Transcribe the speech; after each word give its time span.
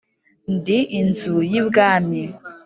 ndi 0.53 0.79
inzu 0.99 1.35
y'i 1.51 1.61
bwami 1.67 2.21